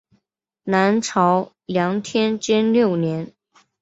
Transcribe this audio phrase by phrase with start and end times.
[0.63, 3.35] 南朝梁天监六年。